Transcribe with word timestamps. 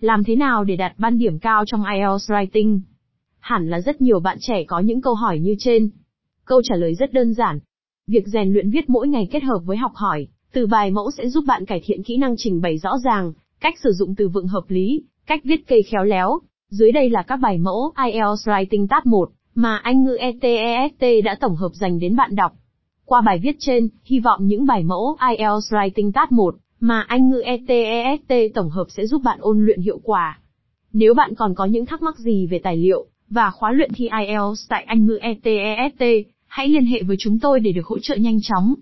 Làm 0.00 0.24
thế 0.24 0.36
nào 0.36 0.64
để 0.64 0.76
đạt 0.76 0.92
ban 0.98 1.18
điểm 1.18 1.38
cao 1.38 1.64
trong 1.66 1.84
IELTS 1.84 2.30
Writing? 2.30 2.80
Hẳn 3.38 3.70
là 3.70 3.80
rất 3.80 4.00
nhiều 4.00 4.20
bạn 4.20 4.38
trẻ 4.40 4.64
có 4.64 4.80
những 4.80 5.00
câu 5.00 5.14
hỏi 5.14 5.38
như 5.38 5.54
trên. 5.58 5.90
Câu 6.44 6.62
trả 6.62 6.74
lời 6.76 6.94
rất 6.94 7.12
đơn 7.12 7.34
giản. 7.34 7.58
Việc 8.06 8.26
rèn 8.26 8.52
luyện 8.52 8.70
viết 8.70 8.90
mỗi 8.90 9.08
ngày 9.08 9.28
kết 9.30 9.42
hợp 9.42 9.58
với 9.64 9.76
học 9.76 9.92
hỏi, 9.94 10.26
từ 10.52 10.66
bài 10.66 10.90
mẫu 10.90 11.10
sẽ 11.10 11.28
giúp 11.28 11.44
bạn 11.46 11.66
cải 11.66 11.80
thiện 11.84 12.02
kỹ 12.02 12.16
năng 12.16 12.34
trình 12.38 12.60
bày 12.60 12.78
rõ 12.78 12.98
ràng, 13.04 13.32
cách 13.60 13.74
sử 13.82 13.92
dụng 13.92 14.14
từ 14.14 14.28
vựng 14.28 14.46
hợp 14.46 14.64
lý, 14.68 15.02
cách 15.26 15.40
viết 15.44 15.68
cây 15.68 15.82
khéo 15.82 16.04
léo. 16.04 16.38
Dưới 16.70 16.92
đây 16.92 17.10
là 17.10 17.22
các 17.22 17.36
bài 17.36 17.58
mẫu 17.58 17.92
IELTS 18.04 18.48
Writing 18.48 18.86
Tab 18.86 19.06
1 19.06 19.30
mà 19.54 19.76
Anh 19.76 20.04
ngữ 20.04 20.16
ETEST 20.16 21.24
đã 21.24 21.36
tổng 21.40 21.56
hợp 21.56 21.70
dành 21.72 21.98
đến 21.98 22.16
bạn 22.16 22.34
đọc. 22.34 22.52
Qua 23.04 23.20
bài 23.20 23.38
viết 23.42 23.56
trên, 23.58 23.88
hy 24.04 24.20
vọng 24.20 24.46
những 24.46 24.66
bài 24.66 24.82
mẫu 24.82 25.16
IELTS 25.28 25.72
Writing 25.72 26.12
Tab 26.12 26.32
1 26.32 26.54
mà 26.80 27.04
Anh 27.08 27.30
ngữ 27.30 27.40
ETEST 27.40 28.54
tổng 28.54 28.70
hợp 28.70 28.84
sẽ 28.88 29.06
giúp 29.06 29.22
bạn 29.24 29.38
ôn 29.40 29.64
luyện 29.64 29.80
hiệu 29.80 30.00
quả. 30.02 30.38
Nếu 30.92 31.14
bạn 31.14 31.34
còn 31.34 31.54
có 31.54 31.64
những 31.64 31.86
thắc 31.86 32.02
mắc 32.02 32.18
gì 32.18 32.46
về 32.46 32.58
tài 32.58 32.76
liệu 32.76 33.06
và 33.30 33.50
khóa 33.50 33.72
luyện 33.72 33.90
thi 33.94 34.08
IELTS 34.20 34.68
tại 34.68 34.84
Anh 34.84 35.06
ngữ 35.06 35.18
ETEST, 35.22 36.02
hãy 36.46 36.68
liên 36.68 36.86
hệ 36.86 37.02
với 37.02 37.16
chúng 37.18 37.38
tôi 37.38 37.60
để 37.60 37.72
được 37.72 37.86
hỗ 37.86 37.98
trợ 37.98 38.16
nhanh 38.16 38.40
chóng. 38.42 38.74